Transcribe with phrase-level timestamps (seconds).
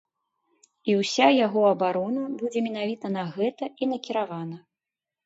[0.93, 4.57] І ўся яго абарона будзе менавіта на гэта і накіравана.